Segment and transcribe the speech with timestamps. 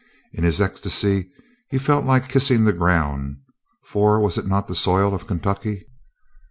[0.33, 1.29] In his ecstasy
[1.69, 3.37] he felt like kissing the ground,
[3.83, 5.85] for was it not the soil of Kentucky?